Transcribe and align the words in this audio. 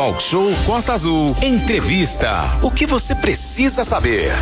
Talk 0.00 0.22
Show 0.22 0.48
Costa 0.64 0.94
Azul. 0.94 1.36
Entrevista. 1.42 2.58
O 2.62 2.70
que 2.70 2.86
você 2.86 3.14
precisa 3.14 3.84
saber? 3.84 4.32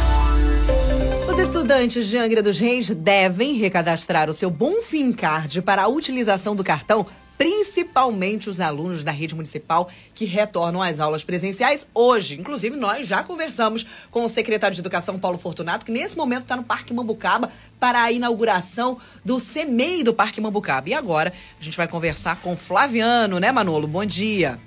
Os 1.29 1.37
estudantes 1.37 2.07
de 2.07 2.17
Angra 2.17 2.41
dos 2.41 2.61
Reis 2.61 2.91
devem 2.91 3.55
recadastrar 3.55 4.31
o 4.31 4.33
seu 4.33 4.53
Bonfim 4.53 5.13
Card 5.13 5.61
para 5.63 5.83
a 5.83 5.89
utilização 5.89 6.55
do 6.55 6.63
cartão 6.63 7.05
principalmente 7.37 8.49
os 8.49 8.61
alunos 8.61 9.03
da 9.03 9.11
rede 9.11 9.35
municipal 9.35 9.89
que 10.15 10.25
retornam 10.25 10.81
às 10.81 11.01
aulas 11.01 11.25
presenciais 11.25 11.89
hoje. 11.93 12.39
Inclusive, 12.39 12.77
nós 12.77 13.09
já 13.09 13.25
conversamos 13.25 13.85
com 14.13 14.25
o 14.25 14.29
secretário 14.29 14.77
de 14.77 14.81
Educação, 14.81 15.19
Paulo 15.19 15.39
Fortunato, 15.39 15.85
que 15.85 15.91
nesse 15.91 16.17
momento 16.17 16.43
está 16.43 16.57
no 16.57 16.63
Parque 16.63 16.95
Mambucaba 16.95 17.51
para 17.81 18.03
a 18.03 18.13
inauguração 18.13 18.97
do 19.25 19.41
CEMEI 19.41 20.05
do 20.05 20.15
Parque 20.15 20.41
Mambucaba. 20.41 20.89
E 20.89 20.95
agora 20.95 21.33
a 21.61 21.63
gente 21.65 21.77
vai 21.77 21.89
conversar 21.89 22.41
com 22.41 22.57
Flaviano, 22.57 23.41
né, 23.41 23.51
Manolo? 23.51 23.89
Bom 23.89 24.05
dia. 24.05 24.59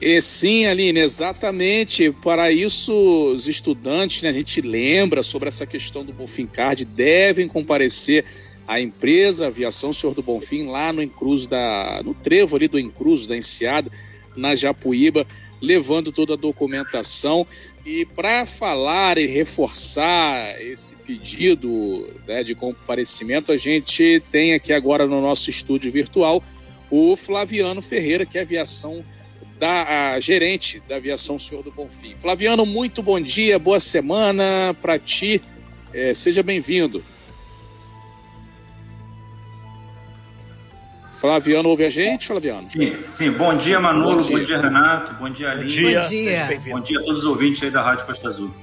E 0.00 0.20
sim, 0.20 0.66
Aline, 0.66 1.00
exatamente. 1.00 2.10
Para 2.10 2.52
isso, 2.52 2.92
os 3.34 3.48
estudantes, 3.48 4.22
né, 4.22 4.28
a 4.28 4.32
gente 4.32 4.60
lembra 4.60 5.22
sobre 5.22 5.48
essa 5.48 5.66
questão 5.66 6.04
do 6.04 6.12
Bonfim 6.12 6.46
Card, 6.46 6.84
devem 6.84 7.48
comparecer 7.48 8.24
à 8.68 8.78
empresa 8.78 9.46
Aviação 9.46 9.92
Senhor 9.92 10.14
do 10.14 10.22
Bonfim, 10.22 10.66
lá 10.66 10.92
no 10.92 11.02
Encruz 11.02 11.46
da. 11.46 12.02
no 12.04 12.12
trevo 12.12 12.56
ali 12.56 12.68
do 12.68 12.78
Encruz, 12.78 13.26
da 13.26 13.36
Enseada, 13.36 13.90
na 14.36 14.54
Japuíba, 14.54 15.26
levando 15.62 16.12
toda 16.12 16.34
a 16.34 16.36
documentação. 16.36 17.46
E 17.84 18.04
para 18.04 18.44
falar 18.44 19.16
e 19.16 19.26
reforçar 19.26 20.60
esse 20.60 20.94
pedido 20.96 22.06
né, 22.26 22.42
de 22.42 22.54
comparecimento, 22.54 23.50
a 23.50 23.56
gente 23.56 24.22
tem 24.30 24.52
aqui 24.52 24.74
agora 24.74 25.06
no 25.06 25.22
nosso 25.22 25.48
estúdio 25.48 25.90
virtual 25.90 26.42
o 26.90 27.16
Flaviano 27.16 27.80
Ferreira, 27.80 28.26
que 28.26 28.36
é 28.38 28.42
aviação 28.42 29.02
da 29.58 30.18
gerente 30.20 30.82
da 30.88 30.96
aviação 30.96 31.38
Senhor 31.38 31.62
do 31.62 31.70
Bonfim. 31.70 32.14
Flaviano, 32.14 32.66
muito 32.66 33.02
bom 33.02 33.20
dia, 33.20 33.58
boa 33.58 33.80
semana 33.80 34.76
para 34.80 34.98
ti. 34.98 35.40
É, 35.92 36.12
seja 36.12 36.42
bem-vindo. 36.42 37.02
Flaviano 41.18 41.70
ouve 41.70 41.84
a 41.84 41.88
gente, 41.88 42.26
Flaviano? 42.26 42.68
Sim, 42.68 42.94
sim. 43.10 43.30
Bom 43.30 43.56
dia, 43.56 43.80
Manolo. 43.80 44.16
Bom 44.16 44.22
dia, 44.22 44.36
bom 44.36 44.44
dia 44.44 44.60
Renato. 44.60 45.14
Bom 45.14 45.30
dia, 45.30 45.50
Aline. 45.50 45.64
Bom 45.68 45.88
dia. 45.88 46.00
Bom 46.00 46.08
dia. 46.08 46.72
bom 46.74 46.80
dia 46.80 46.98
a 46.98 47.02
todos 47.02 47.20
os 47.20 47.26
ouvintes 47.26 47.62
aí 47.62 47.70
da 47.70 47.82
Rádio 47.82 48.04
Costa 48.04 48.28
Azul. 48.28 48.54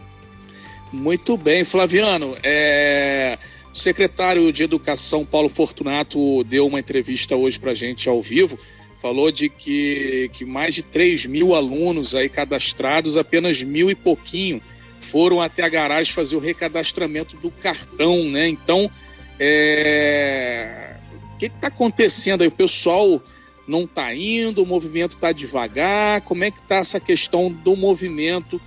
Muito 0.91 1.35
bem, 1.35 1.63
Flaviano. 1.63 2.37
É... 2.43 3.39
O 3.73 3.77
secretário 3.77 4.53
de 4.53 4.61
Educação, 4.61 5.25
Paulo 5.25 5.49
Fortunato, 5.49 6.43
deu 6.43 6.67
uma 6.67 6.79
entrevista 6.79 7.35
hoje 7.35 7.59
para 7.59 7.71
a 7.71 7.75
gente 7.75 8.07
ao 8.07 8.21
vivo 8.21 8.59
falou 9.03 9.29
de 9.33 9.49
que, 9.49 10.29
que 10.31 10.45
mais 10.45 10.73
de 10.73 10.81
3 10.81 11.25
mil 11.25 11.53
alunos 11.53 12.15
aí 12.15 12.29
cadastrados, 12.29 13.17
apenas 13.17 13.61
mil 13.61 13.91
e 13.91 13.95
pouquinho 13.95 14.61
foram 15.01 15.41
até 15.41 15.61
a 15.61 15.67
garagem 15.67 16.13
fazer 16.13 16.37
o 16.37 16.39
recadastramento 16.39 17.35
do 17.35 17.51
cartão, 17.51 18.23
né? 18.29 18.47
Então, 18.47 18.89
é... 19.37 20.95
o 21.33 21.37
que 21.37 21.47
está 21.47 21.67
acontecendo 21.67 22.43
aí? 22.43 22.47
O 22.47 22.55
pessoal 22.55 23.21
não 23.67 23.83
está 23.83 24.15
indo, 24.15 24.63
o 24.63 24.65
movimento 24.65 25.15
está 25.15 25.33
devagar. 25.33 26.21
Como 26.21 26.45
é 26.45 26.49
que 26.49 26.59
está 26.59 26.77
essa 26.77 26.99
questão 26.99 27.51
do 27.51 27.75
movimento 27.75 28.61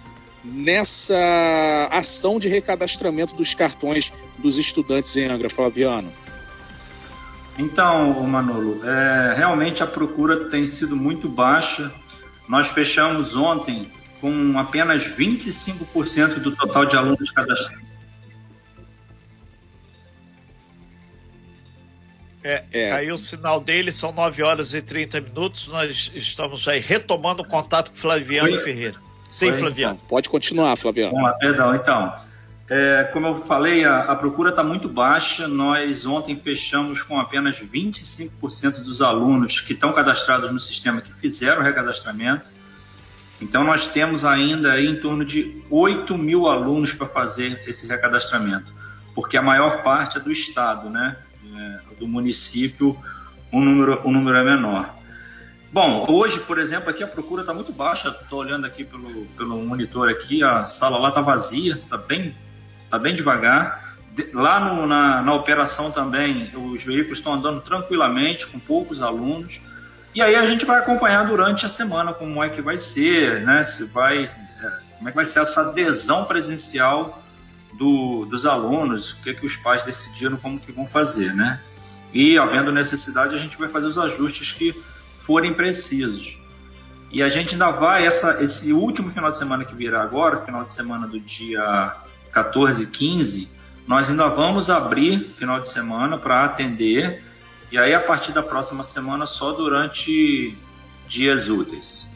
nessa 0.45 1.89
ação 1.91 2.39
de 2.39 2.47
recadastramento 2.47 3.35
dos 3.35 3.55
cartões 3.55 4.13
dos 4.37 4.59
estudantes 4.59 5.17
em 5.17 5.25
Angra, 5.25 5.49
Flaviano? 5.49 6.13
Então, 7.59 8.23
Manolo, 8.25 8.83
é, 8.85 9.35
realmente 9.35 9.83
a 9.83 9.87
procura 9.87 10.49
tem 10.51 10.67
sido 10.67 10.95
muito 10.95 11.29
baixa. 11.29 11.93
Nós 12.49 12.69
fechamos 12.69 13.35
ontem 13.35 13.91
com 14.21 14.59
apenas 14.59 15.05
25% 15.05 16.39
do 16.39 16.55
total 16.55 16.85
de 16.85 16.97
alunos 16.97 17.31
cadastrados. 17.31 17.87
É, 22.45 22.63
é. 22.73 22.91
Caiu 22.91 23.17
o 23.17 23.19
sinal 23.19 23.59
dele, 23.59 23.91
são 23.91 24.13
9 24.13 24.43
horas 24.43 24.73
e 24.73 24.81
30 24.81 25.21
minutos. 25.21 25.67
Nós 25.67 26.13
estamos 26.15 26.69
aí 26.69 26.79
retomando 26.79 27.43
o 27.43 27.49
contato 27.49 27.91
com 27.91 27.97
Flaviano 27.97 28.53
Oi? 28.53 28.61
Ferreira. 28.61 28.97
Sim, 29.29 29.51
Oi? 29.51 29.59
Flaviano. 29.59 30.01
Pode 30.09 30.29
continuar, 30.29 30.77
Flaviano. 30.77 31.13
Bom, 31.13 31.33
perdão, 31.41 31.75
então. 31.75 32.15
É, 32.69 33.05
como 33.13 33.29
eu 33.29 33.43
falei, 33.43 33.85
a, 33.85 34.01
a 34.01 34.17
procura 34.17 34.51
está 34.51 34.63
muito 34.63 34.89
baixa. 34.89 35.47
Nós 35.47 36.05
ontem 36.05 36.37
fechamos 36.37 37.03
com 37.03 37.19
apenas 37.19 37.59
25% 37.61 38.83
dos 38.83 39.01
alunos 39.01 39.61
que 39.61 39.73
estão 39.73 39.93
cadastrados 39.93 40.51
no 40.51 40.59
sistema 40.59 41.01
que 41.01 41.13
fizeram 41.13 41.61
o 41.61 41.65
recadastramento. 41.65 42.45
Então, 43.41 43.63
nós 43.63 43.87
temos 43.89 44.25
ainda 44.25 44.81
em 44.81 44.97
torno 44.97 45.25
de 45.25 45.63
8 45.71 46.17
mil 46.19 46.49
alunos 46.49 46.93
para 46.93 47.07
fazer 47.07 47.63
esse 47.69 47.87
recadastramento, 47.87 48.73
porque 49.15 49.37
a 49.37 49.43
maior 49.43 49.83
parte 49.83 50.17
é 50.17 50.21
do 50.21 50.33
estado, 50.33 50.89
né? 50.89 51.17
É, 51.55 51.95
do 52.01 52.09
município, 52.09 52.99
o 53.53 53.59
um 53.59 53.65
número, 53.65 54.01
um 54.05 54.11
número 54.11 54.39
é 54.39 54.43
menor. 54.43 54.95
Bom, 55.71 56.07
hoje, 56.09 56.41
por 56.41 56.59
exemplo, 56.59 56.89
aqui 56.89 57.05
a 57.05 57.07
procura 57.07 57.43
está 57.43 57.53
muito 57.53 57.73
baixa. 57.73 58.09
Estou 58.09 58.41
olhando 58.41 58.67
aqui 58.67 58.85
pelo, 58.85 59.27
pelo 59.37 59.63
monitor 59.65 60.09
aqui, 60.09 60.43
a 60.43 60.65
sala 60.65 60.99
lá 60.99 61.11
está 61.11 61.21
vazia, 61.21 61.75
está 61.75 61.99
bem 61.99 62.35
está 62.97 62.99
bem 62.99 63.15
devagar. 63.15 63.85
Lá 64.33 64.61
no, 64.61 64.87
na, 64.87 65.23
na 65.23 65.35
operação 65.35 65.91
também, 65.91 66.51
os 66.55 66.83
veículos 66.83 67.19
estão 67.19 67.35
andando 67.35 67.61
tranquilamente, 67.61 68.47
com 68.47 68.59
poucos 68.59 69.03
alunos. 69.03 69.61
E 70.15 70.23
aí 70.23 70.35
a 70.35 70.47
gente 70.47 70.65
vai 70.65 70.79
acompanhar 70.79 71.27
durante 71.27 71.67
a 71.67 71.69
semana 71.69 72.15
como 72.15 72.43
é 72.43 72.49
que 72.49 72.63
vai 72.63 72.79
ser, 72.79 73.43
né? 73.43 73.63
Se 73.63 73.93
vai, 73.93 74.25
é, 74.25 74.71
como 74.97 75.09
é 75.09 75.13
que 75.13 75.17
vai 75.17 75.25
ser 75.25 75.41
essa 75.41 75.71
adesão 75.71 76.25
presencial 76.25 77.23
do, 77.79 78.25
dos 78.25 78.47
alunos, 78.47 79.13
o 79.13 79.23
que, 79.23 79.35
que 79.35 79.45
os 79.45 79.57
pais 79.57 79.83
decidiram 79.83 80.39
como 80.39 80.59
que 80.59 80.73
vão 80.73 80.87
fazer, 80.87 81.35
né? 81.35 81.61
E 82.15 82.39
havendo 82.39 82.73
necessidade, 82.73 83.35
a 83.35 83.39
gente 83.39 83.59
vai 83.59 83.69
fazer 83.69 83.87
os 83.87 83.99
ajustes 83.99 84.53
que 84.53 84.75
forem 85.19 85.53
precisos. 85.53 86.39
E 87.11 87.23
a 87.23 87.29
gente 87.29 87.53
ainda 87.53 87.71
vai, 87.71 88.07
essa, 88.07 88.43
esse 88.43 88.73
último 88.73 89.11
final 89.11 89.29
de 89.29 89.37
semana 89.37 89.65
que 89.67 89.75
virá 89.75 90.03
agora, 90.03 90.39
final 90.39 90.65
de 90.65 90.73
semana 90.73 91.07
do 91.07 91.21
dia 91.21 91.95
14, 92.37 92.91
15, 92.91 93.49
nós 93.87 94.11
ainda 94.11 94.29
vamos 94.29 94.69
abrir 94.69 95.21
final 95.39 95.59
de 95.59 95.71
semana 95.71 96.19
para 96.19 96.45
atender. 96.45 97.23
E 97.73 97.79
aí, 97.79 97.95
a 97.95 98.01
partir 98.01 98.33
da 98.33 98.43
próxima 98.43 98.85
semana, 98.85 99.25
só 99.25 99.53
durante 99.53 100.55
dias 101.09 101.49
úteis. 101.49 102.11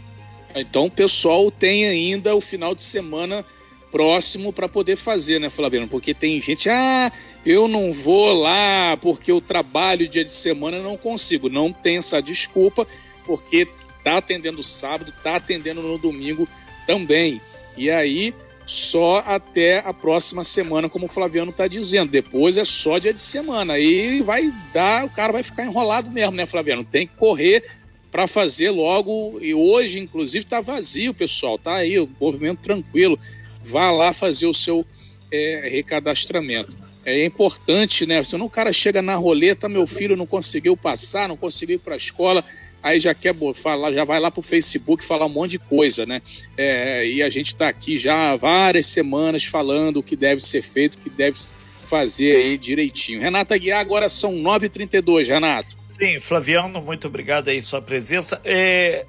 Então, 0.55 0.85
o 0.85 0.91
pessoal 0.91 1.51
tem 1.51 1.87
ainda 1.87 2.37
o 2.37 2.41
final 2.41 2.75
de 2.75 2.83
semana 2.83 3.47
próximo 3.91 4.53
para 4.53 4.69
poder 4.69 4.97
fazer, 4.97 5.39
né, 5.39 5.49
Flaviano? 5.49 5.89
Porque 5.89 6.13
tem 6.13 6.39
gente, 6.39 6.69
ah, 6.69 7.11
eu 7.47 7.67
não 7.67 7.91
vou 7.91 8.43
lá 8.43 8.99
porque 9.01 9.33
eu 9.33 9.41
trabalho 9.41 10.07
dia 10.07 10.25
de 10.25 10.33
semana, 10.33 10.81
não 10.81 10.99
consigo. 10.99 11.49
Não 11.49 11.73
tem 11.73 11.97
essa 11.97 12.21
desculpa, 12.21 12.87
porque 13.25 13.67
tá 14.05 14.19
atendendo 14.19 14.63
sábado, 14.63 15.15
tá 15.23 15.37
atendendo 15.37 15.81
no 15.81 15.97
domingo 15.97 16.47
também. 16.87 17.41
E 17.75 17.89
aí, 17.89 18.35
só 18.71 19.19
até 19.27 19.81
a 19.81 19.93
próxima 19.93 20.45
semana, 20.45 20.89
como 20.89 21.07
o 21.07 21.09
Flaviano 21.09 21.51
está 21.51 21.67
dizendo. 21.67 22.13
Depois 22.13 22.57
é 22.57 22.65
só 22.65 22.99
dia 22.99 23.13
de 23.13 23.19
semana. 23.21 23.73
Aí 23.73 24.23
vai 24.23 24.55
dar, 24.73 25.05
o 25.05 25.11
cara 25.11 25.33
vai 25.33 25.43
ficar 25.43 25.65
enrolado 25.65 26.09
mesmo, 26.09 26.37
né, 26.37 26.47
Flaviano? 26.47 26.85
Tem 26.85 27.05
que 27.05 27.17
correr 27.17 27.65
para 28.13 28.29
fazer 28.29 28.71
logo. 28.71 29.41
E 29.43 29.53
hoje, 29.53 29.99
inclusive, 29.99 30.45
está 30.45 30.61
vazio, 30.61 31.13
pessoal. 31.13 31.59
Tá 31.59 31.75
aí, 31.75 31.99
o 31.99 32.09
movimento 32.21 32.61
tranquilo. 32.61 33.19
Vá 33.61 33.91
lá 33.91 34.13
fazer 34.13 34.47
o 34.47 34.55
seu 34.55 34.87
é, 35.33 35.69
recadastramento. 35.73 36.73
É 37.05 37.25
importante, 37.25 38.07
né? 38.07 38.23
Senão 38.23 38.47
o 38.47 38.51
cara 38.51 38.73
chega 38.73 39.03
na 39.03 39.17
roleta, 39.17 39.69
meu 39.69 39.85
filho 39.85 40.15
não 40.15 40.27
conseguiu 40.27 40.77
passar, 40.77 41.29
não 41.29 41.37
conseguiu 41.37 41.75
ir 41.75 41.81
para 41.81 41.95
a 41.95 41.97
escola 41.97 42.45
aí 42.83 43.01
já 43.01 43.15
quer 43.15 43.35
falar, 43.55 43.93
já 43.93 44.05
vai 44.05 44.21
lá 44.21 44.31
pro 44.31 44.43
Facebook 44.43 45.05
falar 45.05 45.27
um 45.27 45.31
monte 45.31 45.53
de 45.53 45.59
coisa, 45.59 46.07
né? 46.07 46.23
É, 46.57 47.07
e 47.07 47.23
a 47.23 47.31
gente 47.31 47.49
está 47.49 47.69
aqui 47.69 47.97
já 47.97 48.33
há 48.33 48.37
várias 48.37 48.87
semanas 48.87 49.45
falando 49.45 49.99
o 49.99 50.03
que 50.03 50.17
deve 50.17 50.41
ser 50.41 50.63
feito, 50.63 50.95
o 50.95 50.99
que 50.99 51.11
deve 51.11 51.39
fazer 51.83 52.37
aí 52.37 52.59
direitinho. 52.59 53.21
Renata 53.21 53.57
Guiar, 53.59 53.81
agora 53.81 54.09
são 54.09 54.33
9h32, 54.35 55.27
Renato. 55.27 55.77
Sim, 55.89 56.21
Flaviano, 56.21 56.81
muito 56.81 57.09
obrigado 57.09 57.49
aí 57.49 57.61
sua 57.61 57.83
presença. 57.83 58.41
É, 58.45 59.05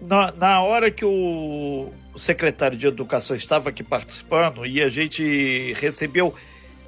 na, 0.00 0.32
na 0.32 0.60
hora 0.62 0.90
que 0.90 1.04
o, 1.04 1.92
o 2.14 2.18
secretário 2.18 2.76
de 2.76 2.86
Educação 2.86 3.36
estava 3.36 3.70
aqui 3.70 3.82
participando 3.82 4.66
e 4.66 4.82
a 4.82 4.88
gente 4.88 5.74
recebeu 5.80 6.34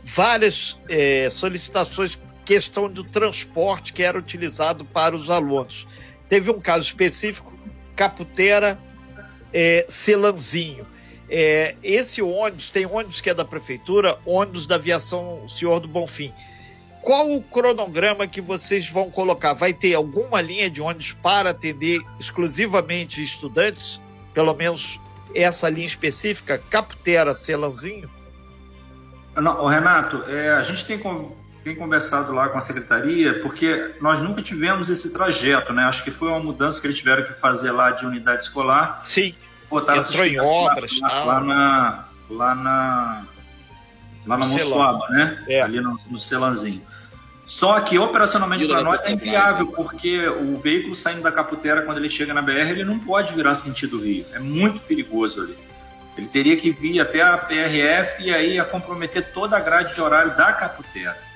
várias 0.04 0.76
é, 0.88 1.28
solicitações 1.30 2.18
questão 2.44 2.88
do 2.88 3.04
transporte 3.04 3.92
que 3.92 4.02
era 4.02 4.18
utilizado 4.18 4.82
para 4.82 5.14
os 5.14 5.28
alunos. 5.28 5.86
Teve 6.28 6.50
um 6.50 6.60
caso 6.60 6.84
específico, 6.84 7.52
Caputera, 7.96 8.78
é, 9.52 9.84
Celanzinho. 9.88 10.86
É, 11.30 11.74
esse 11.82 12.22
ônibus, 12.22 12.70
tem 12.70 12.86
ônibus 12.86 13.20
que 13.20 13.30
é 13.30 13.34
da 13.34 13.44
prefeitura, 13.44 14.18
ônibus 14.24 14.66
da 14.66 14.76
aviação 14.76 15.48
Senhor 15.48 15.80
do 15.80 15.88
Bonfim. 15.88 16.32
Qual 17.02 17.30
o 17.30 17.42
cronograma 17.42 18.26
que 18.26 18.40
vocês 18.40 18.88
vão 18.88 19.10
colocar? 19.10 19.52
Vai 19.52 19.72
ter 19.72 19.94
alguma 19.94 20.40
linha 20.40 20.68
de 20.68 20.80
ônibus 20.80 21.12
para 21.12 21.50
atender 21.50 22.00
exclusivamente 22.18 23.22
estudantes? 23.22 24.00
pelo 24.38 24.54
menos 24.54 25.00
essa 25.34 25.68
linha 25.68 25.86
específica, 25.86 26.58
Caputera, 26.70 27.34
Celanzinho? 27.34 28.08
Não, 29.34 29.66
Renato, 29.66 30.22
é, 30.28 30.50
a 30.50 30.62
gente 30.62 30.86
tem, 30.86 31.00
tem 31.68 31.76
conversado 31.76 32.32
lá 32.32 32.48
com 32.48 32.56
a 32.56 32.60
secretaria, 32.62 33.40
porque 33.40 33.92
nós 34.00 34.22
nunca 34.22 34.40
tivemos 34.40 34.88
esse 34.88 35.12
trajeto, 35.12 35.72
né? 35.72 35.84
Acho 35.84 36.02
que 36.02 36.10
foi 36.10 36.28
uma 36.28 36.40
mudança 36.40 36.80
que 36.80 36.86
eles 36.86 36.96
tiveram 36.96 37.24
que 37.24 37.34
fazer 37.34 37.70
lá 37.70 37.90
de 37.90 38.06
unidade 38.06 38.42
escolar. 38.42 39.00
Sim. 39.04 39.34
Botaram 39.68 40.00
Entrou 40.00 40.24
em 40.24 40.40
obras, 40.40 40.98
lá, 41.00 41.24
lá, 41.24 41.40
na, 41.40 42.04
lá 42.30 42.54
na 42.54 43.24
lá 44.26 44.36
na 44.38 44.46
Moçoaba, 44.46 45.08
né? 45.10 45.44
É. 45.46 45.60
Ali 45.60 45.80
no, 45.80 46.00
no 46.10 46.18
Celanzinho. 46.18 46.82
Só 47.44 47.80
que 47.80 47.98
operacionalmente 47.98 48.66
para 48.66 48.82
nós 48.82 49.04
é 49.04 49.12
inviável, 49.12 49.66
porque 49.68 50.26
o 50.26 50.58
veículo 50.58 50.96
saindo 50.96 51.22
da 51.22 51.32
Caputera, 51.32 51.82
quando 51.82 51.98
ele 51.98 52.10
chega 52.10 52.32
na 52.32 52.42
BR, 52.42 52.70
ele 52.70 52.84
não 52.84 52.98
pode 52.98 53.34
virar 53.34 53.54
sentido 53.54 54.00
Rio. 54.00 54.24
É 54.32 54.38
muito 54.38 54.80
perigoso 54.80 55.42
ali. 55.42 55.56
Ele 56.16 56.26
teria 56.26 56.56
que 56.56 56.70
vir 56.70 57.00
até 57.00 57.22
a 57.22 57.36
PRF 57.36 58.22
e 58.22 58.34
aí 58.34 58.54
ia 58.54 58.64
comprometer 58.64 59.32
toda 59.32 59.56
a 59.56 59.60
grade 59.60 59.94
de 59.94 60.00
horário 60.00 60.36
da 60.36 60.52
Caputera. 60.52 61.28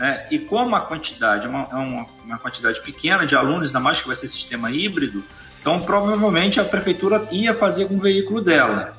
Né? 0.00 0.26
E 0.32 0.38
como 0.40 0.74
a 0.74 0.80
quantidade 0.80 1.46
é 1.46 1.48
uma, 1.48 1.68
é 1.70 1.76
uma, 1.76 2.06
uma, 2.24 2.38
quantidade 2.38 2.80
pequena 2.80 3.24
de 3.24 3.36
alunos, 3.36 3.68
ainda 3.68 3.78
mais 3.78 4.00
que 4.00 4.08
vai 4.08 4.16
ser 4.16 4.26
sistema 4.26 4.72
híbrido, 4.72 5.22
então 5.60 5.80
provavelmente 5.82 6.58
a 6.58 6.64
prefeitura 6.64 7.28
ia 7.30 7.54
fazer 7.54 7.86
com 7.86 7.94
o 7.94 8.00
veículo 8.00 8.40
dela 8.40 8.98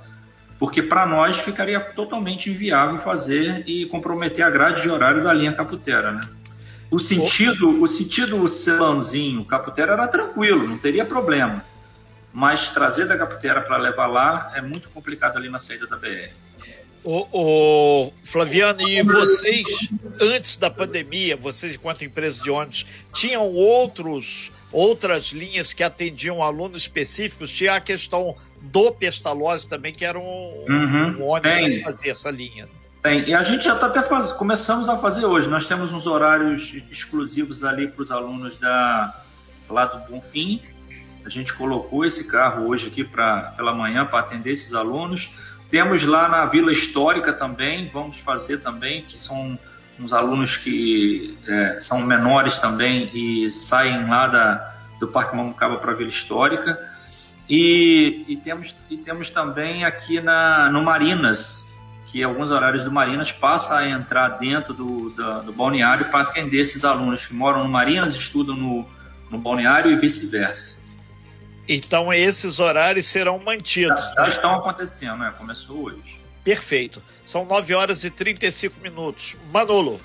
porque 0.62 0.84
para 0.84 1.08
nós 1.08 1.40
ficaria 1.40 1.80
totalmente 1.80 2.52
inviável 2.52 3.00
fazer 3.00 3.64
e 3.66 3.88
comprometer 3.88 4.46
a 4.46 4.50
grade 4.52 4.84
de 4.84 4.92
horário 4.92 5.24
da 5.24 5.34
linha 5.34 5.52
Caputera, 5.54 6.12
né? 6.12 6.22
O 6.92 7.00
sentido, 7.00 7.82
o 7.82 7.88
sentido 7.88 8.48
Celanzinho, 8.48 9.44
Caputera 9.44 9.94
era 9.94 10.08
tranquilo, 10.08 10.68
não 10.68 10.78
teria 10.78 11.04
problema. 11.04 11.66
Mas 12.32 12.68
trazer 12.68 13.08
da 13.08 13.18
Caputera 13.18 13.60
para 13.60 13.76
levar 13.78 14.06
lá 14.06 14.52
é 14.54 14.62
muito 14.62 14.88
complicado 14.92 15.36
ali 15.36 15.50
na 15.50 15.58
saída 15.58 15.88
da 15.88 15.98
BR. 15.98 16.30
O, 17.04 17.28
o, 17.32 18.14
Flaviano, 18.24 18.88
e 18.88 19.02
vocês, 19.02 19.68
antes 20.22 20.58
da 20.58 20.70
pandemia, 20.70 21.36
vocês, 21.36 21.74
enquanto 21.74 22.06
empresa 22.06 22.44
de 22.44 22.52
ônibus, 22.52 22.86
tinham 23.12 23.48
outros, 23.48 24.52
outras 24.72 25.32
linhas 25.32 25.74
que 25.74 25.84
atendiam 25.84 26.44
alunos 26.44 26.84
específicos? 26.84 27.52
Tinha 27.52 27.74
a 27.74 27.82
questão 27.82 28.36
do 28.62 28.92
Pestalozzi 28.92 29.68
também, 29.68 29.92
que 29.92 30.06
era 30.06 30.20
um, 30.20 30.66
uhum, 30.70 31.18
um 31.20 31.28
ônibus 31.28 31.56
que 31.56 31.84
fazia 31.84 32.12
essa 32.12 32.30
linha. 32.30 32.68
Tem, 33.02 33.28
e 33.28 33.34
a 33.34 33.42
gente 33.42 33.66
já 33.66 33.74
está 33.74 33.88
até 33.88 34.04
faz... 34.04 34.32
começamos 34.34 34.88
a 34.88 34.96
fazer 34.98 35.26
hoje. 35.26 35.50
Nós 35.50 35.68
temos 35.68 35.92
uns 35.92 36.06
horários 36.06 36.74
exclusivos 36.92 37.64
ali 37.64 37.88
para 37.88 38.04
os 38.04 38.12
alunos 38.12 38.58
da 38.58 39.24
lá 39.68 39.86
do 39.86 40.08
Bonfim. 40.08 40.62
A 41.26 41.30
gente 41.30 41.54
colocou 41.54 42.06
esse 42.06 42.30
carro 42.30 42.68
hoje 42.68 42.88
aqui 42.88 43.04
para 43.04 43.54
pela 43.58 43.74
manhã 43.74 44.06
para 44.06 44.20
atender 44.20 44.52
esses 44.52 44.74
alunos. 44.74 45.36
Temos 45.72 46.04
lá 46.04 46.28
na 46.28 46.46
Vila 46.48 46.70
Histórica 46.70 47.32
também, 47.32 47.90
vamos 47.94 48.20
fazer 48.20 48.58
também, 48.58 49.04
que 49.04 49.20
são 49.20 49.58
uns 49.98 50.12
alunos 50.12 50.58
que 50.58 51.38
é, 51.48 51.80
são 51.80 52.02
menores 52.02 52.58
também 52.58 53.10
e 53.14 53.50
saem 53.50 54.06
lá 54.10 54.28
da, 54.28 54.76
do 55.00 55.08
Parque 55.08 55.34
Mamucaba 55.34 55.78
para 55.78 55.94
a 55.94 55.96
Vila 55.96 56.10
Histórica. 56.10 56.78
E, 57.50 58.26
e, 58.28 58.36
temos, 58.36 58.76
e 58.90 58.98
temos 58.98 59.30
também 59.30 59.86
aqui 59.86 60.20
na, 60.20 60.70
no 60.70 60.84
Marinas, 60.84 61.72
que 62.08 62.22
alguns 62.22 62.52
horários 62.52 62.84
do 62.84 62.92
Marinas 62.92 63.32
passa 63.32 63.78
a 63.78 63.90
entrar 63.90 64.28
dentro 64.40 64.74
do, 64.74 65.10
do, 65.12 65.44
do 65.44 65.54
balneário 65.54 66.06
para 66.08 66.22
atender 66.24 66.60
esses 66.60 66.84
alunos 66.84 67.26
que 67.26 67.34
moram 67.34 67.64
no 67.64 67.70
Marinas, 67.70 68.14
estudam 68.14 68.58
no, 68.58 68.86
no 69.30 69.38
balneário 69.38 69.90
e 69.90 69.96
vice-versa. 69.96 70.81
Então 71.68 72.14
esses 72.14 72.60
horários 72.60 73.06
serão 73.06 73.40
mantidos. 73.40 74.04
Já, 74.16 74.24
já 74.24 74.28
estão 74.28 74.56
acontecendo, 74.56 75.18
né? 75.18 75.34
Começou 75.38 75.86
hoje. 75.86 76.20
Perfeito. 76.44 77.02
São 77.24 77.46
9 77.46 77.74
horas 77.74 78.04
e 78.04 78.10
35 78.10 78.82
minutos. 78.82 79.36
Manolo. 79.52 80.00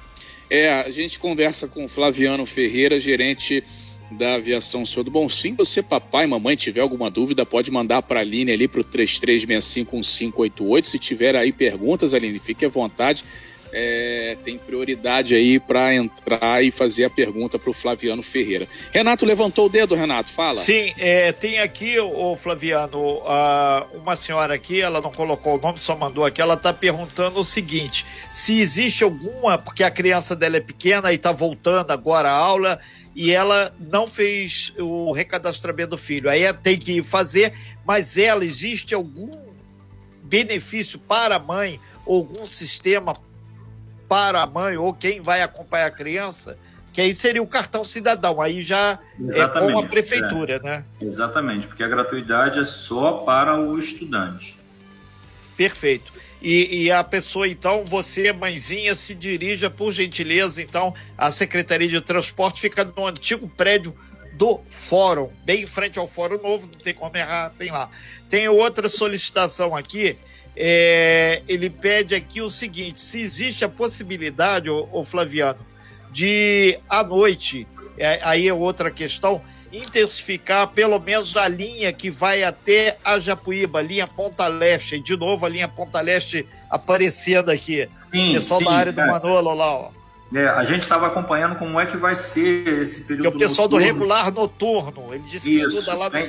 É, 0.48 0.72
a 0.72 0.90
gente 0.90 1.18
conversa 1.18 1.66
com 1.66 1.88
Flaviano 1.88 2.46
Ferreira, 2.46 3.00
gerente 3.00 3.64
da 4.10 4.34
Aviação 4.34 4.86
Senhor 4.86 5.02
do 5.02 5.10
Bom. 5.10 5.28
Se 5.28 5.50
você, 5.52 5.82
papai 5.82 6.24
e 6.24 6.28
mamãe, 6.28 6.54
tiver 6.54 6.80
alguma 6.80 7.10
dúvida, 7.10 7.44
pode 7.44 7.70
mandar 7.70 8.02
para 8.02 8.20
a 8.20 8.22
Aline 8.22 8.52
ali 8.52 8.68
para 8.68 8.80
o 8.80 8.84
33651588. 8.84 10.84
Se 10.84 10.98
tiver 10.98 11.34
aí 11.34 11.52
perguntas, 11.52 12.14
Aline, 12.14 12.38
fique 12.38 12.64
à 12.64 12.68
vontade. 12.68 13.24
É, 13.78 14.38
tem 14.42 14.56
prioridade 14.56 15.34
aí 15.34 15.60
para 15.60 15.94
entrar 15.94 16.64
e 16.64 16.70
fazer 16.70 17.04
a 17.04 17.10
pergunta 17.10 17.58
para 17.58 17.68
o 17.68 17.74
Flaviano 17.74 18.22
Ferreira. 18.22 18.66
Renato 18.90 19.26
levantou 19.26 19.66
o 19.66 19.68
dedo, 19.68 19.94
Renato, 19.94 20.30
fala. 20.30 20.56
Sim, 20.56 20.94
é, 20.96 21.30
tem 21.30 21.58
aqui, 21.58 21.98
o 22.00 22.34
Flaviano, 22.36 23.20
uma 23.92 24.16
senhora 24.16 24.54
aqui, 24.54 24.80
ela 24.80 25.02
não 25.02 25.12
colocou 25.12 25.58
o 25.58 25.60
nome, 25.60 25.78
só 25.78 25.94
mandou 25.94 26.24
aqui, 26.24 26.40
ela 26.40 26.54
está 26.54 26.72
perguntando 26.72 27.38
o 27.38 27.44
seguinte: 27.44 28.06
se 28.30 28.58
existe 28.58 29.04
alguma, 29.04 29.58
porque 29.58 29.84
a 29.84 29.90
criança 29.90 30.34
dela 30.34 30.56
é 30.56 30.60
pequena 30.60 31.12
e 31.12 31.16
está 31.16 31.30
voltando 31.30 31.90
agora 31.90 32.30
à 32.30 32.34
aula, 32.34 32.80
e 33.14 33.30
ela 33.30 33.74
não 33.78 34.06
fez 34.06 34.72
o 34.78 35.12
recadastramento 35.12 35.90
do 35.90 35.98
filho. 35.98 36.30
Aí 36.30 36.50
tem 36.54 36.78
que 36.78 37.02
fazer, 37.02 37.52
mas 37.84 38.16
ela 38.16 38.42
existe 38.42 38.94
algum 38.94 39.36
benefício 40.22 40.98
para 40.98 41.36
a 41.36 41.38
mãe, 41.38 41.78
algum 42.06 42.46
sistema 42.46 43.14
para 44.08 44.42
a 44.42 44.46
mãe 44.46 44.76
ou 44.76 44.92
quem 44.92 45.20
vai 45.20 45.42
acompanhar 45.42 45.86
a 45.86 45.90
criança? 45.90 46.58
Que 46.92 47.00
aí 47.00 47.12
seria 47.12 47.42
o 47.42 47.46
cartão 47.46 47.84
cidadão, 47.84 48.40
aí 48.40 48.62
já 48.62 48.98
Exatamente, 49.20 49.70
é 49.70 49.72
com 49.72 49.78
a 49.78 49.86
prefeitura, 49.86 50.54
é. 50.56 50.60
né? 50.60 50.84
Exatamente, 51.00 51.66
porque 51.66 51.82
a 51.82 51.88
gratuidade 51.88 52.58
é 52.58 52.64
só 52.64 53.18
para 53.18 53.60
o 53.60 53.78
estudante. 53.78 54.56
Perfeito. 55.56 56.12
E, 56.40 56.84
e, 56.84 56.90
a 56.90 57.02
pessoa, 57.02 57.48
então, 57.48 57.84
você, 57.84 58.32
mãezinha, 58.32 58.94
se 58.94 59.14
dirija, 59.14 59.70
por 59.70 59.92
gentileza, 59.92 60.62
então, 60.62 60.94
à 61.16 61.30
Secretaria 61.30 61.88
de 61.88 62.00
Transporte, 62.00 62.60
fica 62.60 62.84
no 62.84 63.06
antigo 63.06 63.48
prédio 63.48 63.94
do 64.34 64.60
Fórum, 64.68 65.30
bem 65.44 65.62
em 65.62 65.66
frente 65.66 65.98
ao 65.98 66.06
Fórum 66.06 66.40
Novo, 66.40 66.66
não 66.66 66.78
tem 66.78 66.92
como 66.92 67.16
errar, 67.16 67.52
tem 67.58 67.70
lá. 67.70 67.90
Tem 68.28 68.48
outra 68.48 68.88
solicitação 68.88 69.74
aqui, 69.74 70.16
é, 70.56 71.42
ele 71.46 71.68
pede 71.68 72.14
aqui 72.14 72.40
o 72.40 72.50
seguinte: 72.50 73.00
se 73.00 73.20
existe 73.20 73.64
a 73.64 73.68
possibilidade, 73.68 74.70
o 74.70 75.04
Flaviano, 75.04 75.60
de 76.10 76.78
à 76.88 77.04
noite, 77.04 77.66
é, 77.98 78.20
aí 78.22 78.48
é 78.48 78.54
outra 78.54 78.90
questão, 78.90 79.42
intensificar 79.70 80.68
pelo 80.68 80.98
menos 80.98 81.36
a 81.36 81.46
linha 81.46 81.92
que 81.92 82.10
vai 82.10 82.42
até 82.42 82.96
a 83.04 83.18
Japuíba, 83.18 83.82
linha 83.82 84.06
Ponta 84.06 84.46
Leste. 84.46 84.98
De 84.98 85.16
novo, 85.16 85.44
a 85.44 85.48
linha 85.48 85.68
Ponta 85.68 86.00
Leste 86.00 86.46
aparecendo 86.70 87.50
aqui. 87.50 87.86
Sim, 87.92 88.34
pessoal 88.34 88.60
sim, 88.60 88.66
da 88.66 88.72
área 88.72 88.92
do 88.92 89.00
é. 89.00 89.06
Manolo 89.06 89.54
lá, 89.54 89.74
ó. 89.74 89.90
É, 90.34 90.48
a 90.48 90.64
gente 90.64 90.80
estava 90.80 91.06
acompanhando 91.06 91.56
como 91.56 91.78
é 91.78 91.86
que 91.86 91.96
vai 91.96 92.14
ser 92.14 92.66
esse 92.82 93.04
período. 93.04 93.22
Que 93.22 93.44
é 93.44 93.46
o 93.46 93.48
pessoal 93.48 93.68
noturno. 93.68 93.86
do 93.86 93.92
regular 93.92 94.32
noturno. 94.32 95.14
Ele 95.14 95.22
disse 95.30 95.48
que 95.48 95.56
Isso, 95.56 95.78
estuda 95.78 95.94
lá 95.94 96.10
tem, 96.10 96.26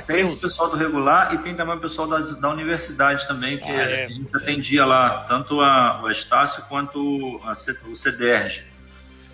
no, 0.00 0.06
tem 0.06 0.24
esse 0.24 0.40
pessoal 0.40 0.70
do 0.70 0.76
regular 0.76 1.34
e 1.34 1.38
tem 1.38 1.54
também 1.54 1.76
o 1.76 1.80
pessoal 1.80 2.08
da, 2.08 2.18
da 2.18 2.48
universidade 2.48 3.26
também, 3.26 3.58
que 3.58 3.70
ah, 3.70 3.74
é. 3.74 4.04
a 4.06 4.08
gente 4.08 4.36
atendia 4.36 4.84
lá, 4.84 5.24
tanto 5.28 5.60
a, 5.60 6.00
o 6.02 6.10
Estácio 6.10 6.64
quanto 6.68 7.40
a, 7.44 7.52
o 7.88 7.96
CEDERJ. 7.96 8.74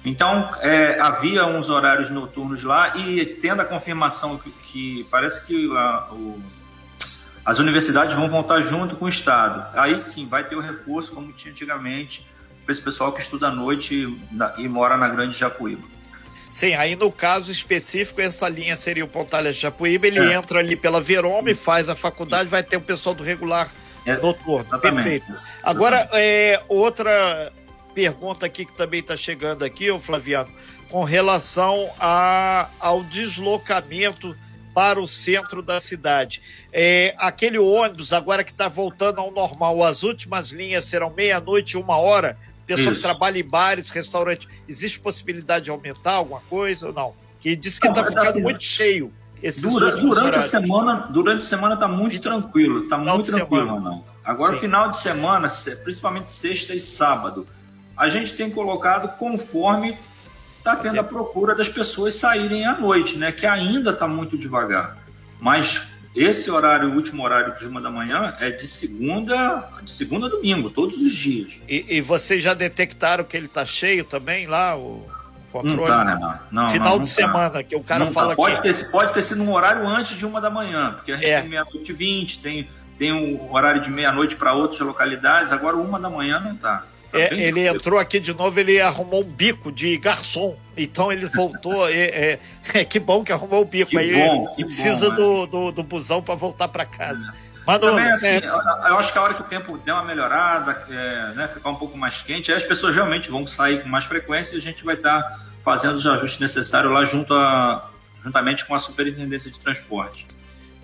Então, 0.04 0.50
é, 0.60 0.98
havia 0.98 1.46
uns 1.46 1.68
horários 1.68 2.08
noturnos 2.08 2.62
lá 2.62 2.96
e 2.96 3.24
tendo 3.24 3.60
a 3.60 3.64
confirmação 3.64 4.38
que, 4.38 4.50
que 4.50 5.06
parece 5.10 5.46
que 5.46 5.70
a, 5.76 6.08
o, 6.10 6.42
as 7.44 7.58
universidades 7.58 8.14
vão 8.14 8.28
voltar 8.28 8.62
junto 8.62 8.96
com 8.96 9.04
o 9.04 9.08
Estado. 9.08 9.66
Aí 9.78 9.98
sim, 9.98 10.26
vai 10.26 10.44
ter 10.44 10.56
o 10.56 10.60
reforço, 10.60 11.12
como 11.12 11.32
tinha 11.32 11.52
antigamente, 11.52 12.26
para 12.64 12.72
esse 12.72 12.82
pessoal 12.82 13.12
que 13.12 13.20
estuda 13.20 13.48
à 13.48 13.50
noite 13.50 13.94
e, 13.94 14.62
e 14.62 14.68
mora 14.68 14.96
na 14.96 15.08
Grande 15.08 15.36
Japuíba. 15.36 15.86
Sim, 16.50 16.74
aí 16.74 16.96
no 16.96 17.12
caso 17.12 17.50
específico, 17.50 18.20
essa 18.20 18.48
linha 18.48 18.76
seria 18.76 19.04
o 19.04 19.08
Pontalha 19.08 19.52
Japuíba, 19.52 20.06
ele 20.06 20.18
é. 20.18 20.34
entra 20.34 20.58
ali 20.58 20.74
pela 20.74 21.00
Verome, 21.00 21.54
faz 21.54 21.88
a 21.88 21.94
faculdade, 21.94 22.48
vai 22.48 22.62
ter 22.62 22.76
o 22.76 22.80
pessoal 22.80 23.14
do 23.14 23.22
regular 23.22 23.70
é, 24.04 24.16
noturno. 24.16 24.66
Exatamente. 24.66 25.02
Perfeito. 25.02 25.40
Agora, 25.62 26.08
é, 26.12 26.60
outra 26.68 27.52
pergunta 27.94 28.46
aqui 28.46 28.64
que 28.64 28.72
também 28.72 29.00
está 29.00 29.16
chegando 29.16 29.64
aqui, 29.64 29.90
ô 29.90 30.00
Flaviano, 30.00 30.50
com 30.88 31.04
relação 31.04 31.88
a, 31.98 32.68
ao 32.80 33.04
deslocamento 33.04 34.36
para 34.74 35.00
o 35.00 35.08
centro 35.08 35.62
da 35.62 35.80
cidade. 35.80 36.42
É, 36.72 37.14
aquele 37.18 37.58
ônibus, 37.58 38.12
agora 38.12 38.44
que 38.44 38.52
está 38.52 38.68
voltando 38.68 39.20
ao 39.20 39.30
normal, 39.30 39.82
as 39.82 40.02
últimas 40.02 40.50
linhas 40.50 40.84
serão 40.84 41.10
meia-noite 41.10 41.76
e 41.76 41.80
uma 41.80 41.96
hora. 41.96 42.36
Pessoa 42.76 42.94
que 42.94 43.02
trabalha 43.02 43.38
em 43.38 43.44
bares, 43.44 43.90
restaurantes, 43.90 44.48
existe 44.68 45.00
possibilidade 45.00 45.64
de 45.64 45.70
aumentar 45.70 46.12
alguma 46.12 46.40
coisa 46.42 46.88
ou 46.88 46.92
não? 46.92 47.14
Que 47.40 47.56
diz 47.56 47.78
que 47.78 47.88
está 47.88 48.04
ficando 48.04 48.28
assim, 48.28 48.42
muito 48.42 48.62
cheio. 48.62 49.12
Durante, 49.62 50.02
durante 50.02 50.36
a 50.36 50.40
semana, 50.42 51.08
durante 51.10 51.38
a 51.38 51.46
semana 51.46 51.74
está 51.74 51.88
muito 51.88 52.20
tranquilo, 52.20 52.84
está 52.84 52.98
muito 52.98 53.30
tranquilo, 53.30 53.64
semana. 53.64 53.80
não. 53.80 54.04
Agora, 54.22 54.54
Sim. 54.54 54.60
final 54.60 54.90
de 54.90 54.98
semana, 54.98 55.48
principalmente 55.82 56.28
sexta 56.28 56.74
e 56.74 56.80
sábado, 56.80 57.46
a 57.96 58.08
gente 58.08 58.34
tem 58.34 58.50
colocado 58.50 59.16
conforme 59.16 59.96
está 60.58 60.76
tendo 60.76 61.00
a 61.00 61.04
procura 61.04 61.54
das 61.54 61.68
pessoas 61.68 62.14
saírem 62.14 62.66
à 62.66 62.78
noite, 62.78 63.16
né? 63.16 63.32
Que 63.32 63.46
ainda 63.46 63.90
está 63.90 64.06
muito 64.06 64.36
devagar. 64.36 64.98
Mas 65.40 65.89
esse 66.14 66.50
horário, 66.50 66.88
o 66.90 66.94
último 66.94 67.22
horário 67.22 67.56
de 67.58 67.66
uma 67.66 67.80
da 67.80 67.90
manhã, 67.90 68.34
é 68.40 68.50
de 68.50 68.66
segunda, 68.66 69.68
de 69.82 69.90
segunda 69.90 70.26
a 70.26 70.28
domingo, 70.28 70.68
todos 70.70 71.00
os 71.00 71.14
dias. 71.14 71.60
E, 71.68 71.96
e 71.96 72.00
vocês 72.00 72.42
já 72.42 72.52
detectaram 72.54 73.22
que 73.24 73.36
ele 73.36 73.46
está 73.46 73.64
cheio 73.64 74.04
também 74.04 74.46
lá, 74.46 74.76
o 74.76 75.06
controle? 75.52 75.76
Não 75.76 75.86
tá, 75.86 76.04
né, 76.04 76.40
não, 76.50 76.70
Final 76.70 76.96
não, 76.98 77.04
de 77.04 77.10
tá. 77.10 77.14
semana, 77.14 77.62
que 77.62 77.76
o 77.76 77.82
cara 77.82 78.04
Não 78.04 78.12
fala 78.12 78.30
tá. 78.30 78.36
pode 78.36 78.56
que... 78.56 78.62
Ter, 78.62 78.90
pode 78.90 79.12
ter 79.12 79.22
sido 79.22 79.42
um 79.42 79.52
horário 79.52 79.86
antes 79.86 80.16
de 80.16 80.26
uma 80.26 80.40
da 80.40 80.50
manhã, 80.50 80.92
porque 80.94 81.12
a 81.12 81.16
gente 81.16 81.26
É. 81.28 81.40
tem 81.40 81.50
meia-noite 81.50 81.90
e 81.90 81.94
vinte, 81.94 82.38
tem, 82.40 82.68
tem 82.98 83.12
o 83.12 83.52
horário 83.52 83.80
de 83.80 83.90
meia-noite 83.90 84.36
para 84.36 84.52
outras 84.52 84.80
localidades, 84.80 85.52
agora 85.52 85.76
uma 85.76 85.98
da 85.98 86.10
manhã 86.10 86.40
não 86.40 86.56
tá. 86.56 86.84
Tá 87.10 87.18
É, 87.18 87.34
ele 87.34 87.66
entrou 87.66 87.98
aqui 87.98 88.20
de 88.20 88.32
novo, 88.32 88.58
ele 88.58 88.80
arrumou 88.80 89.22
um 89.22 89.24
bico 89.24 89.72
de 89.72 89.96
garçom. 89.98 90.56
Então 90.76 91.12
ele 91.12 91.26
voltou. 91.26 91.88
é, 91.90 92.38
é, 92.72 92.84
que 92.84 92.98
bom 92.98 93.24
que 93.24 93.32
arrumou 93.32 93.62
o 93.62 93.64
bico. 93.64 93.90
Que 93.90 93.98
Aí 93.98 94.12
bom, 94.12 94.46
ele 94.46 94.56
que 94.56 94.64
precisa 94.64 95.10
bom, 95.10 95.16
do, 95.16 95.46
do, 95.46 95.72
do 95.72 95.82
busão 95.82 96.22
para 96.22 96.34
voltar 96.34 96.68
para 96.68 96.84
casa. 96.84 97.32
Manda 97.66 97.88
Também, 97.88 98.06
um- 98.06 98.14
assim, 98.14 98.26
é, 98.26 98.38
eu 98.38 98.88
eu 98.88 98.98
acho 98.98 99.12
que 99.12 99.18
a 99.18 99.22
hora 99.22 99.34
que 99.34 99.42
o 99.42 99.44
tempo 99.44 99.76
der 99.78 99.92
uma 99.92 100.04
melhorada, 100.04 100.84
é, 100.88 101.34
né, 101.34 101.48
ficar 101.52 101.70
um 101.70 101.76
pouco 101.76 101.96
mais 101.96 102.22
quente, 102.22 102.50
aí 102.50 102.56
as 102.56 102.64
pessoas 102.64 102.94
realmente 102.94 103.30
vão 103.30 103.46
sair 103.46 103.82
com 103.82 103.88
mais 103.88 104.04
frequência 104.04 104.56
e 104.56 104.58
a 104.58 104.62
gente 104.62 104.84
vai 104.84 104.94
estar 104.94 105.40
fazendo 105.64 105.96
os 105.96 106.06
ajustes 106.06 106.40
necessários 106.40 106.90
lá 106.92 107.04
junto 107.04 107.34
a, 107.34 107.90
juntamente 108.22 108.64
com 108.64 108.74
a 108.74 108.78
Superintendência 108.78 109.50
de 109.50 109.60
Transporte. 109.60 110.26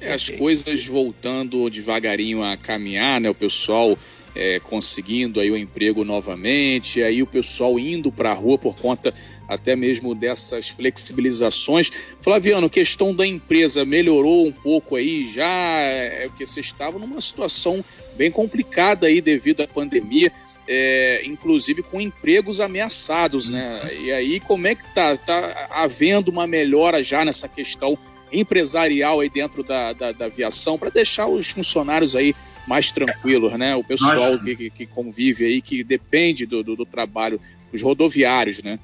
É, 0.00 0.12
as 0.12 0.28
coisas 0.28 0.86
voltando 0.86 1.70
devagarinho 1.70 2.44
a 2.44 2.56
caminhar, 2.56 3.20
né? 3.20 3.30
O 3.30 3.34
pessoal 3.34 3.98
é, 4.36 4.60
conseguindo 4.60 5.40
aí 5.40 5.50
o 5.50 5.56
emprego 5.56 6.04
novamente, 6.04 7.02
aí 7.02 7.22
o 7.22 7.26
pessoal 7.26 7.78
indo 7.78 8.12
para 8.12 8.30
a 8.30 8.34
rua 8.34 8.58
por 8.58 8.76
conta 8.76 9.12
até 9.48 9.74
mesmo 9.74 10.14
dessas 10.14 10.68
flexibilizações. 10.68 11.90
Flaviano, 12.20 12.68
questão 12.68 13.14
da 13.14 13.26
empresa 13.26 13.84
melhorou 13.84 14.46
um 14.46 14.52
pouco 14.52 14.96
aí 14.96 15.24
já, 15.24 15.78
é 15.80 16.26
porque 16.28 16.46
vocês 16.46 16.66
estavam 16.66 17.00
numa 17.00 17.20
situação 17.20 17.84
bem 18.16 18.30
complicada 18.30 19.06
aí 19.06 19.20
devido 19.20 19.62
à 19.62 19.68
pandemia. 19.68 20.32
é, 20.68 21.22
inclusive 21.24 21.82
com 21.82 22.00
empregos 22.00 22.60
ameaçados, 22.60 23.48
né? 23.48 23.88
E 24.00 24.10
aí, 24.10 24.40
como 24.40 24.66
é 24.66 24.74
que 24.74 24.82
tá? 24.94 25.16
Tá 25.16 25.68
havendo 25.70 26.30
uma 26.30 26.46
melhora 26.46 27.02
já 27.02 27.24
nessa 27.24 27.48
questão 27.48 27.96
empresarial 28.32 29.20
aí 29.20 29.28
dentro 29.28 29.62
da, 29.62 29.92
da, 29.92 30.12
da 30.12 30.24
aviação 30.24 30.76
para 30.76 30.90
deixar 30.90 31.28
os 31.28 31.50
funcionários 31.50 32.16
aí 32.16 32.34
mais 32.66 32.90
tranquilos, 32.90 33.52
né? 33.52 33.74
O 33.74 33.84
pessoal 33.84 34.38
que, 34.40 34.70
que- 34.70 34.86
convive 34.86 35.44
aí, 35.44 35.62
que 35.62 35.84
depende 35.84 36.46
do, 36.46 36.62
do, 36.62 36.76
do 36.76 36.84
trabalho, 36.86 37.40
os 37.72 37.80
rodoviários, 37.82 38.62
né? 38.62 38.78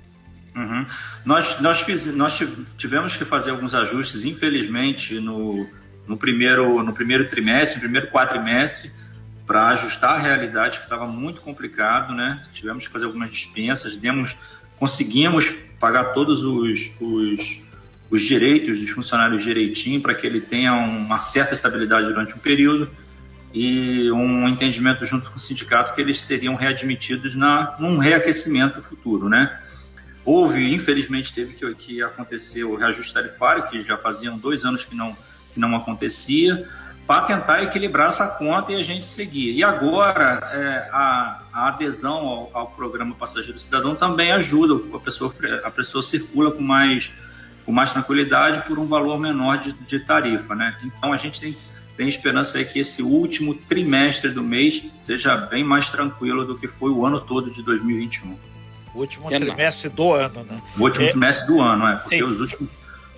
Uhum. 0.55 0.87
Nós, 1.25 1.61
nós, 1.61 1.81
fiz, 1.81 2.15
nós 2.15 2.37
tiv- 2.39 2.67
tivemos 2.77 3.17
que 3.17 3.25
fazer 3.25 3.51
alguns 3.51 3.75
ajustes, 3.75 4.25
infelizmente, 4.25 5.15
no, 5.15 5.67
no, 6.07 6.17
primeiro, 6.17 6.83
no 6.83 6.93
primeiro 6.93 7.27
trimestre, 7.29 7.77
no 7.77 7.83
primeiro 7.83 8.09
quadrimestre, 8.09 8.91
para 9.47 9.69
ajustar 9.69 10.15
a 10.15 10.19
realidade, 10.19 10.79
que 10.79 10.85
estava 10.85 11.07
muito 11.07 11.41
complicado, 11.41 12.15
né? 12.15 12.45
Tivemos 12.53 12.87
que 12.87 12.93
fazer 12.93 13.07
algumas 13.07 13.31
dispensas, 13.31 13.97
demos, 13.97 14.37
conseguimos 14.79 15.51
pagar 15.81 16.13
todos 16.13 16.45
os, 16.45 16.91
os, 17.01 17.63
os 18.11 18.23
direitos 18.23 18.79
dos 18.79 18.91
funcionários 18.91 19.43
direitinho, 19.43 20.01
para 20.01 20.15
que 20.15 20.27
ele 20.27 20.41
tenha 20.41 20.75
uma 20.75 21.19
certa 21.19 21.55
estabilidade 21.55 22.07
durante 22.07 22.35
um 22.35 22.39
período 22.39 22.89
e 23.53 24.11
um 24.11 24.49
entendimento 24.49 25.05
junto 25.05 25.31
com 25.31 25.37
o 25.37 25.41
sindicato 25.41 25.95
que 25.95 26.01
eles 26.01 26.21
seriam 26.21 26.55
readmitidos 26.55 27.35
na, 27.35 27.77
num 27.79 27.99
reaquecimento 27.99 28.83
futuro, 28.83 29.29
né? 29.29 29.59
Houve, 30.25 30.73
infelizmente, 30.73 31.35
teve 31.35 31.55
que, 31.55 31.75
que 31.75 32.03
acontecer 32.03 32.65
o 32.65 32.77
reajuste 32.77 33.13
tarifário, 33.13 33.69
que 33.69 33.83
já 33.83 33.99
faziam 33.99 34.39
dois 34.39 34.65
anos 34.65 34.85
que 34.85 34.95
não, 34.95 35.17
que 35.53 35.59
não 35.59 35.75
acontecia, 35.75 36.67
para 37.07 37.23
tentar 37.23 37.63
equilibrar 37.63 38.09
essa 38.09 38.39
conta 38.39 38.73
e 38.73 38.77
a 38.77 38.83
gente 38.85 39.05
seguir. 39.05 39.53
E 39.53 39.65
agora, 39.65 40.39
é, 40.53 40.89
a, 40.93 41.43
a 41.53 41.69
adesão 41.69 42.27
ao, 42.27 42.51
ao 42.55 42.67
programa 42.69 43.15
Passageiro 43.15 43.59
Cidadão 43.59 43.97
também 43.97 44.31
ajuda, 44.31 44.81
a 44.97 45.01
pessoa, 45.01 45.33
a 45.65 45.71
pessoa 45.71 46.03
circula 46.03 46.53
com 46.53 46.63
mais, 46.63 47.13
com 47.67 47.73
mais 47.73 47.93
tranquilidade 47.93 48.63
por 48.67 48.79
um 48.79 48.87
valor 48.87 49.19
menor 49.19 49.59
de, 49.59 49.73
de 49.73 49.99
tarifa. 49.99 50.55
Né? 50.55 50.77
Então, 50.85 51.13
a 51.13 51.17
gente 51.17 51.41
tem, 51.41 51.57
tem 51.97 52.09
esperança 52.09 52.59
aí 52.59 52.65
que 52.65 52.79
esse 52.79 53.03
último 53.03 53.55
trimestre 53.55 54.31
do 54.31 54.43
mês 54.43 54.83
seja 54.97 55.37
bem 55.37 55.63
mais 55.65 55.91
tranquilo 55.91 56.45
do 56.45 56.57
que 56.59 56.67
foi 56.67 56.91
o 56.91 57.05
ano 57.05 57.21
todo 57.21 57.51
de 57.51 57.63
2021. 57.63 58.37
o 58.95 58.99
último 58.99 59.27
Renato. 59.29 59.53
trimestre 59.55 59.89
do 59.89 60.13
ano, 60.13 60.45
né? 60.45 60.61
O 60.77 60.83
último 60.83 61.07
É. 61.07 61.09
trimestre 61.11 61.47
do 61.47 61.61
ano, 61.63 61.87
é, 61.87 61.97
porque 61.97 62.17
Sim. 62.17 62.23
os 62.25 62.41
últimos, 62.41 62.69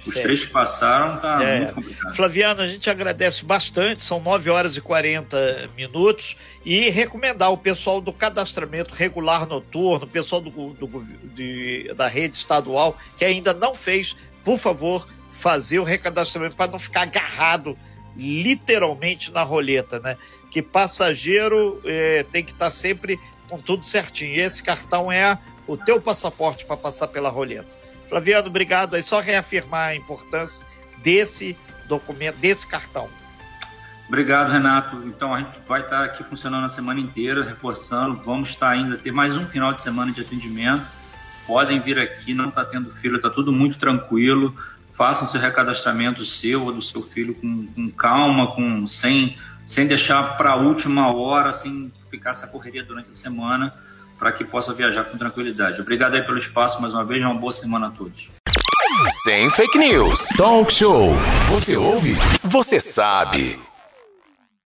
os 0.07 0.17
É. 0.17 0.23
três 0.23 0.45
que 0.45 0.53
passaram, 0.53 1.19
tá 1.21 1.43
É. 1.43 1.59
muito 1.63 1.75
complicado. 1.75 2.15
Flaviano, 2.15 2.61
a 2.63 2.67
gente 2.69 2.89
agradece 2.89 3.45
bastante, 3.45 4.05
são 4.05 4.21
9 4.21 4.49
horas 4.51 4.77
e 4.77 4.81
40 4.81 5.69
minutos, 5.77 6.37
e 6.65 6.91
recomendar 6.91 7.51
o 7.51 7.59
pessoal 7.59 8.01
do 8.01 8.13
cadastramento 8.13 8.95
regular 8.95 9.49
noturno, 9.49 10.05
o 10.05 10.09
pessoal 10.09 10.41
do, 10.41 10.51
do- 10.75 11.03
de- 11.35 11.93
da 11.97 12.07
rede 12.07 12.37
estadual, 12.37 12.97
que 13.19 13.25
ainda 13.25 13.53
não 13.53 13.75
fez, 13.75 14.15
por 14.45 14.59
favor, 14.59 15.09
fazer 15.33 15.81
o 15.81 15.85
recadastramento 15.85 16.55
para 16.55 16.71
não 16.71 16.79
ficar 16.79 17.03
agarrado 17.03 17.77
literalmente 18.17 19.33
na 19.33 19.43
roleta, 19.43 19.99
né? 20.01 20.17
Que 20.51 20.63
passageiro 20.63 21.81
eh, 21.85 22.25
tem 22.31 22.45
que 22.45 22.53
estar 22.53 22.71
sempre 22.71 23.19
com 23.49 23.59
tudo 23.59 23.85
certinho. 23.85 24.35
E 24.35 24.41
esse 24.41 24.63
cartão 24.63 25.11
é 25.11 25.39
o 25.67 25.77
teu 25.77 26.01
passaporte 26.01 26.65
para 26.65 26.77
passar 26.77 27.09
pela 27.09 27.29
roleta. 27.29 27.77
Flaviano, 28.09 28.49
obrigado. 28.49 28.95
Aí 28.95 29.03
só 29.03 29.21
reafirmar 29.21 29.89
a 29.89 29.97
importância 29.97 30.65
desse 31.03 31.57
documento, 31.89 32.37
desse 32.37 32.67
cartão. 32.67 33.09
Obrigado, 34.09 34.53
Renato. 34.53 35.03
Então 35.07 35.35
a 35.35 35.41
gente 35.41 35.59
vai 35.67 35.81
estar 35.81 36.05
aqui 36.05 36.23
funcionando 36.23 36.65
a 36.65 36.69
semana 36.69 37.01
inteira, 37.01 37.45
reforçando. 37.45 38.21
Vamos 38.25 38.51
estar 38.51 38.71
ainda 38.71 38.97
ter 38.97 39.13
mais 39.13 39.37
um 39.37 39.47
final 39.47 39.73
de 39.73 39.83
semana 39.83 40.13
de 40.13 40.21
atendimento. 40.21 40.87
Podem 41.47 41.81
vir 41.81 41.99
aqui, 41.99 42.33
não 42.33 42.49
está 42.49 42.65
tendo 42.65 42.91
fila, 42.91 43.17
está 43.17 43.31
tudo 43.31 43.53
muito 43.53 43.79
tranquilo. 43.79 44.55
Façam 44.97 45.27
seu 45.27 45.41
recadastramento 45.41 46.25
seu 46.25 46.65
ou 46.67 46.73
do 46.73 46.81
seu 46.81 47.03
filho 47.03 47.35
com, 47.35 47.67
com 47.67 47.91
calma, 47.91 48.55
com 48.55 48.87
sem, 48.87 49.37
sem 49.67 49.87
deixar 49.87 50.37
para 50.37 50.53
a 50.53 50.57
última 50.57 51.13
hora, 51.13 51.53
sem 51.53 51.93
ficar 52.11 52.31
essa 52.31 52.47
correria 52.47 52.85
durante 52.85 53.11
a 53.11 53.13
semana, 53.13 53.75
para 54.19 54.31
que 54.31 54.45
possa 54.45 54.73
viajar 54.73 55.05
com 55.05 55.19
tranquilidade. 55.19 55.81
Obrigado 55.81 56.15
aí 56.15 56.23
pelo 56.23 56.39
espaço 56.39 56.81
mais 56.81 56.95
uma 56.95 57.05
vez, 57.05 57.21
uma 57.23 57.35
boa 57.35 57.53
semana 57.53 57.89
a 57.89 57.91
todos. 57.91 58.31
Sem 59.25 59.51
fake 59.51 59.77
news. 59.77 60.29
Talk 60.37 60.73
show. 60.73 61.13
Você 61.51 61.77
ouve? 61.77 62.15
Você 62.43 62.79
sabe. 62.79 63.59